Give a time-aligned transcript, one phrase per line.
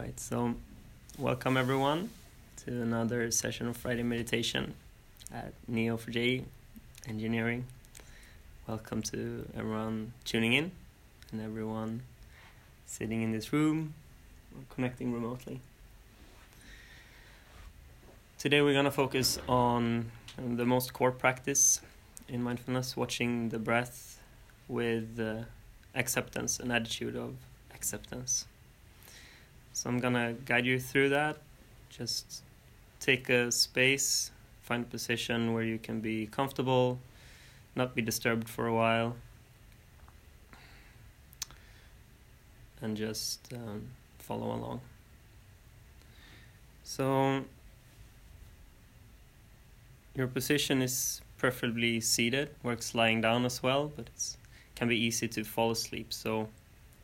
[0.00, 0.54] right, so
[1.18, 2.08] welcome everyone
[2.56, 4.72] to another session of Friday meditation
[5.30, 6.42] at Neo4j
[7.06, 7.66] Engineering.
[8.66, 10.72] Welcome to everyone tuning in
[11.32, 12.00] and everyone
[12.86, 13.92] sitting in this room
[14.56, 15.60] or connecting remotely.
[18.38, 21.82] Today we're going to focus on the most core practice
[22.26, 24.18] in mindfulness, watching the breath
[24.66, 25.42] with uh,
[25.94, 27.34] acceptance, an attitude of
[27.74, 28.46] acceptance.
[29.80, 31.38] So I'm gonna guide you through that.
[31.88, 32.42] Just
[33.00, 34.30] take a space,
[34.60, 36.98] find a position where you can be comfortable,
[37.74, 39.16] not be disturbed for a while,
[42.82, 43.86] and just um,
[44.18, 44.82] follow along.
[46.84, 47.44] So
[50.14, 54.36] your position is preferably seated, works lying down as well, but it
[54.74, 56.12] can be easy to fall asleep.
[56.12, 56.50] So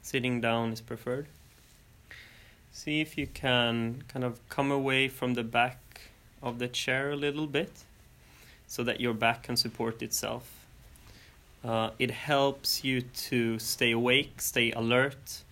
[0.03, 1.27] sitting down is preferred.
[2.77, 5.79] See if you can kind of come away from the back
[6.43, 7.73] of the chair a little bit
[8.67, 10.67] so that your back can support itself.
[11.65, 15.43] Uh, it helps you to stay awake, stay alert,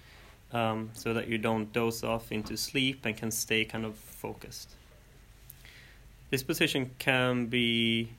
[0.53, 4.75] um, so that you don't doze off into sleep and can stay kind of focused.
[6.29, 8.11] This position can be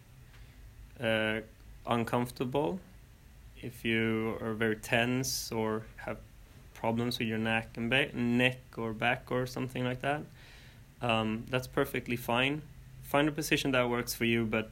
[1.00, 1.42] uh,
[1.86, 2.80] uncomfortable
[3.62, 6.18] if you are very tense or have
[6.86, 10.22] problems with your neck and ba- neck or back or something like that,
[11.02, 12.62] um, that's perfectly fine.
[13.02, 14.70] Find a position that works for you, but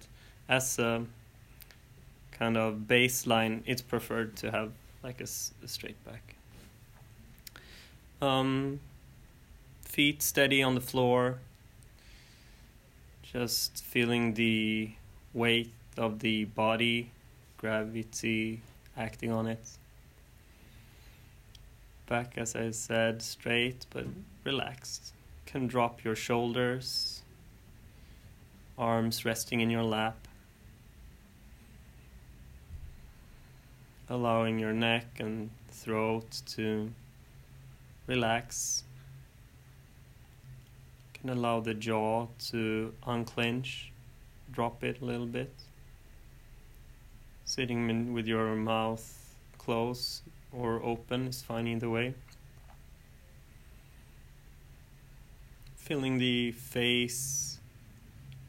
[0.48, 1.06] as a
[2.32, 4.70] kind of baseline, it's preferred to have
[5.02, 5.30] like a,
[5.66, 6.36] a straight back.
[8.22, 8.80] Um,
[9.84, 11.40] feet steady on the floor.
[13.24, 14.92] Just feeling the
[15.34, 17.10] weight of the body,
[17.58, 18.62] gravity
[18.96, 19.66] acting on it
[22.08, 24.06] back, as I said, straight but
[24.44, 25.14] relaxed.
[25.46, 27.24] Can drop your shoulders,
[28.78, 30.28] arms resting in your lap,
[34.10, 36.92] allowing your neck and throat to
[38.08, 38.84] relax.
[41.14, 43.92] Can allow the jaw to unclench,
[44.52, 45.54] drop it a little bit.
[47.46, 50.24] Sitting with your mouth closed
[50.58, 52.14] or open is fine either way.
[55.76, 57.54] Feeling the face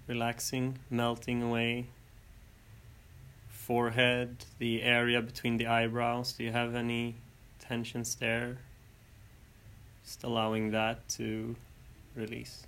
[0.06, 1.87] relaxing, melting away.
[3.48, 7.16] Forehead, the area between the eyebrows, do you have any
[7.59, 8.59] tensions there?
[10.04, 11.56] Just allowing that to
[12.14, 12.66] release.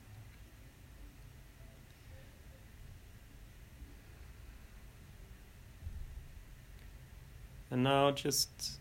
[7.71, 8.79] And now just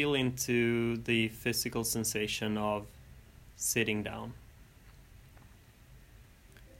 [0.00, 2.86] feel into the physical sensation of
[3.56, 4.32] sitting down.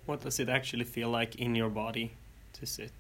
[0.07, 2.13] What does it actually feel like in your body
[2.55, 2.93] to sit?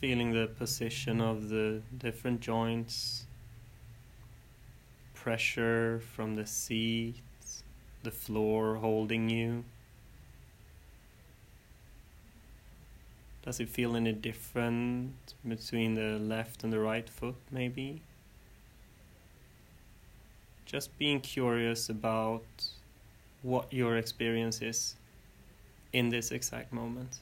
[0.00, 3.26] Feeling the position of the different joints,
[5.14, 7.14] pressure from the seat,
[8.02, 9.62] the floor holding you.
[13.44, 18.00] Does it feel any different between the left and the right foot, maybe?
[20.64, 22.44] Just being curious about
[23.42, 24.94] what your experience is
[25.92, 27.18] in this exact moment.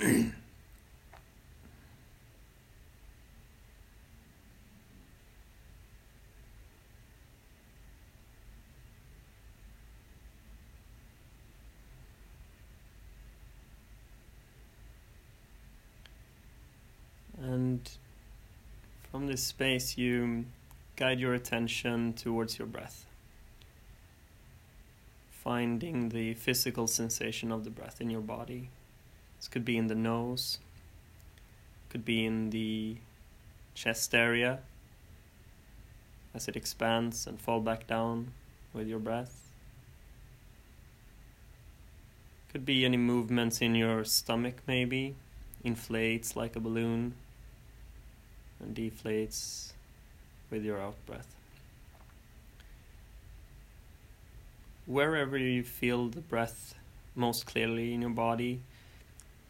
[17.40, 17.88] And
[19.10, 20.44] from this space, you
[20.96, 23.06] guide your attention towards your breath,
[25.30, 28.70] finding the physical sensation of the breath in your body.
[29.38, 30.58] This could be in the nose,
[31.90, 32.96] could be in the
[33.74, 34.58] chest area
[36.34, 38.32] as it expands and fall back down
[38.72, 39.52] with your breath.
[42.50, 45.14] Could be any movements in your stomach, maybe
[45.62, 47.14] inflates like a balloon
[48.60, 49.72] and deflates
[50.50, 51.34] with your out breath.
[54.86, 56.74] Wherever you feel the breath
[57.14, 58.60] most clearly in your body,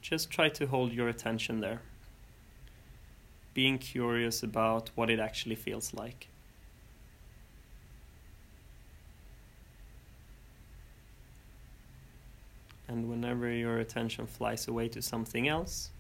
[0.03, 1.81] just try to hold your attention there.
[3.55, 6.29] Being curious about what it actually feels like.
[12.89, 15.91] And whenever your attention flies away to something else,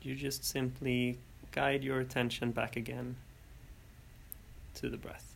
[0.00, 1.18] you just simply
[1.52, 3.16] guide your attention back again
[4.74, 5.31] to the breath.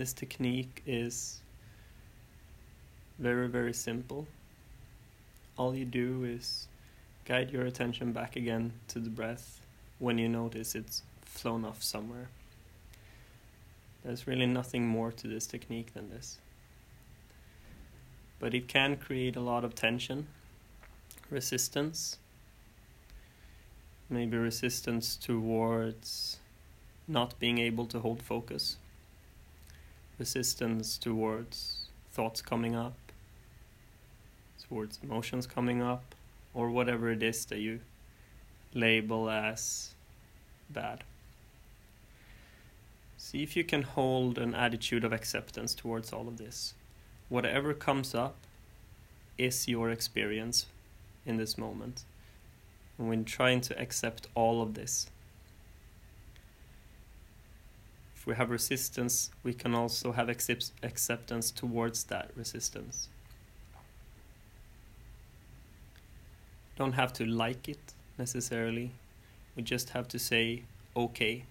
[0.00, 1.42] This technique is
[3.18, 4.26] very, very simple.
[5.58, 6.68] All you do is
[7.26, 9.60] guide your attention back again to the breath
[9.98, 12.28] when you notice it's flown off somewhere.
[14.02, 16.38] There's really nothing more to this technique than this.
[18.38, 20.28] But it can create a lot of tension,
[21.28, 22.16] resistance,
[24.08, 26.38] maybe resistance towards
[27.06, 28.78] not being able to hold focus
[30.20, 32.94] resistance towards thoughts coming up,
[34.68, 36.14] towards emotions coming up,
[36.54, 37.80] or whatever it is that you
[38.74, 39.94] label as
[40.68, 41.02] bad.
[43.16, 46.74] See if you can hold an attitude of acceptance towards all of this.
[47.28, 48.36] Whatever comes up
[49.38, 50.66] is your experience
[51.24, 52.04] in this moment.
[52.98, 55.08] And when trying to accept all of this,
[58.20, 63.08] if we have resistance, we can also have accept acceptance towards that resistance.
[66.76, 68.90] Don't have to like it necessarily.
[69.56, 70.64] We just have to say,
[70.94, 71.44] okay,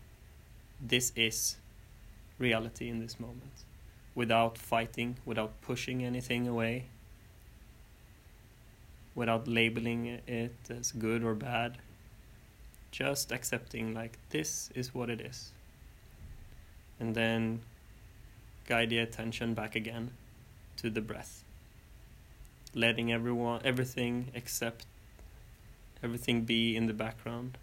[0.80, 1.56] this is
[2.38, 3.66] reality in this moment,
[4.14, 6.86] without fighting, without pushing anything away,
[9.16, 11.80] without labeling it as good or bad.
[12.92, 15.52] Just accepting, like, this is what it is
[17.00, 17.62] and then
[18.68, 20.12] guide the attention back again
[20.78, 21.44] to the breath.
[22.76, 24.86] Letting everyone everything except
[26.04, 27.58] everything be in the background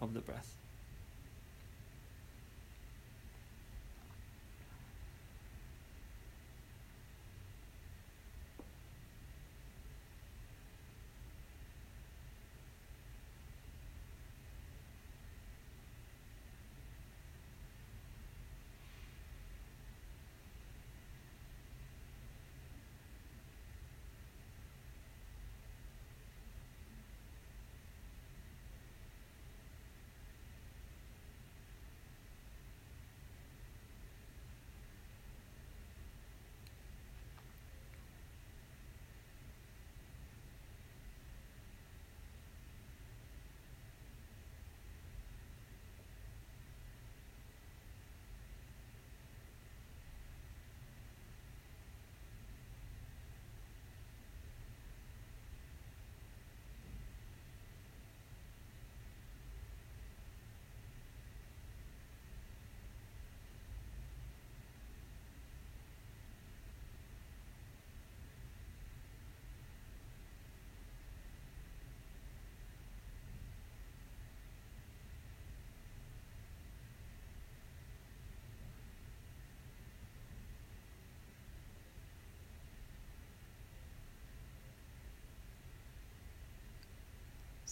[0.00, 0.54] of the breath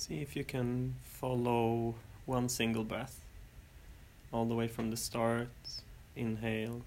[0.00, 3.20] See if you can follow one single breath
[4.32, 5.50] all the way from the start,
[6.16, 6.80] inhale,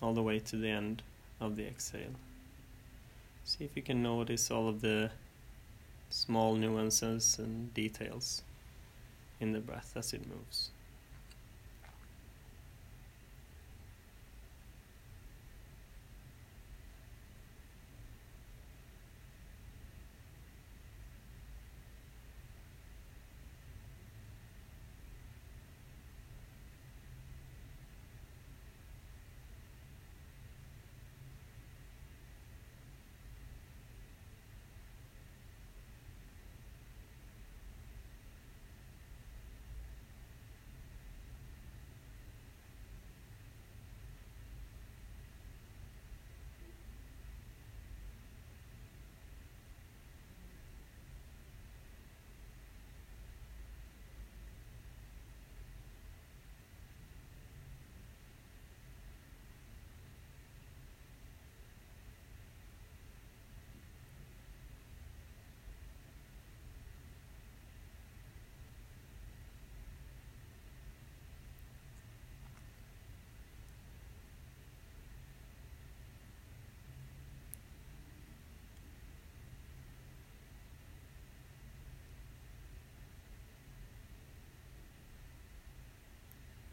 [0.00, 1.02] all the way to the end
[1.42, 2.14] of the exhale.
[3.44, 5.10] See if you can notice all of the
[6.08, 8.40] small nuances and details
[9.38, 10.70] in the breath as it moves.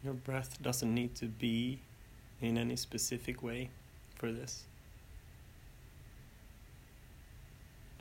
[0.10, 1.78] Your breath doesn't need to be
[2.42, 3.70] in any specific way
[4.16, 4.64] for this.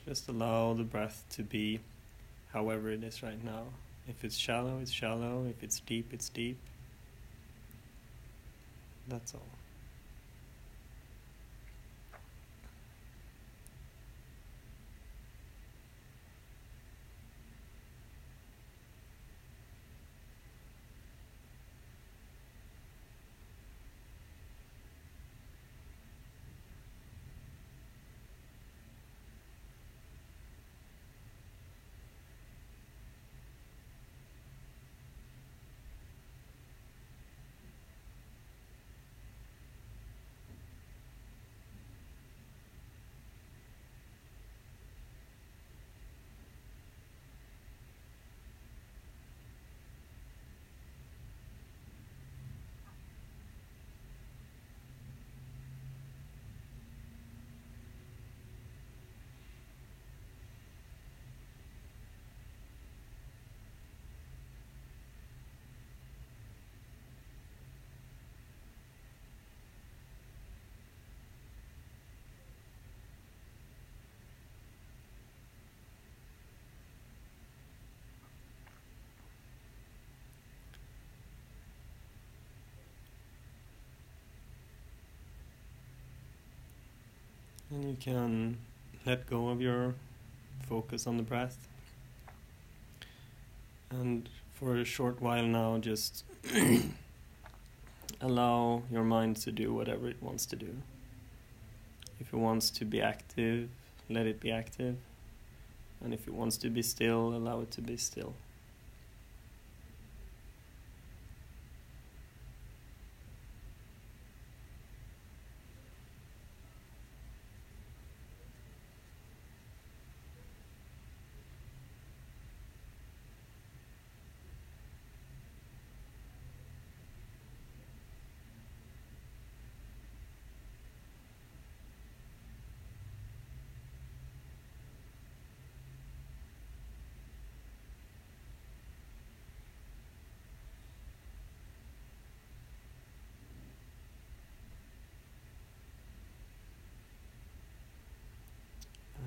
[0.07, 1.81] Just allow the breath to be
[2.51, 3.65] however it is right now.
[4.07, 5.45] If it's shallow, it's shallow.
[5.47, 6.57] If it's deep, it's deep.
[9.07, 9.58] That's all.
[87.71, 88.57] And you can
[89.05, 89.93] let go of your
[90.67, 91.67] focus on the breath.
[93.91, 96.23] And for a short while now, just
[98.21, 100.77] allow your mind to do whatever it wants to do.
[102.19, 103.69] If it wants to be active,
[104.09, 104.97] let it be active.
[106.03, 108.33] And if it wants to be still, allow it to be still.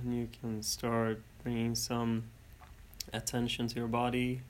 [0.05, 2.25] and you can start bringing some
[3.13, 4.41] attention to your body.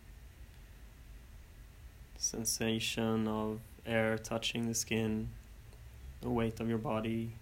[2.16, 5.28] Sensation of air touching the skin
[6.22, 7.32] the weight of your body.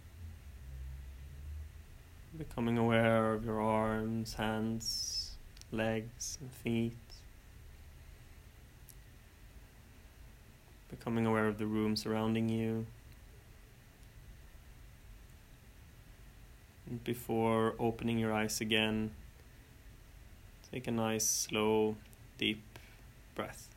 [2.36, 5.36] Becoming aware of your arms hands
[5.70, 6.96] legs and feet.
[10.90, 12.86] Becoming aware of the room surrounding you
[17.04, 19.10] before opening your eyes again,
[20.72, 21.96] take a nice, slow,
[22.38, 22.62] deep
[23.34, 23.68] breath.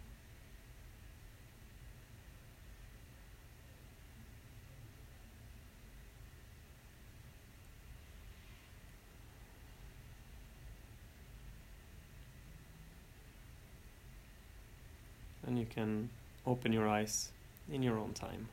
[15.45, 16.09] And you can
[16.47, 17.29] open your eyes
[17.71, 18.47] in your own time.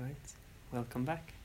[0.00, 0.16] Right,
[0.72, 1.39] welcome back.